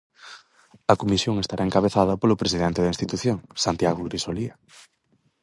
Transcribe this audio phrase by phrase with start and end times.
[0.91, 4.53] A Comisión estará encabezada polo Presidente da institución, Santiago Grisolía.